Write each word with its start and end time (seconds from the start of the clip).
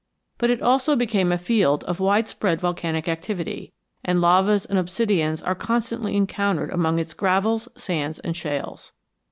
But 0.39 0.49
it 0.49 0.63
also 0.63 0.95
became 0.95 1.31
a 1.31 1.37
field 1.37 1.83
of 1.83 1.99
wide 1.99 2.27
spread 2.27 2.59
volcanic 2.59 3.07
activity, 3.07 3.71
and 4.03 4.19
lavas 4.19 4.65
and 4.65 4.79
obsidians 4.79 5.45
are 5.45 5.53
constantly 5.53 6.15
encountered 6.17 6.71
among 6.71 6.97
its 6.97 7.13
gravels, 7.13 7.69
sands, 7.75 8.17
and 8.17 8.35
shales. 8.35 8.93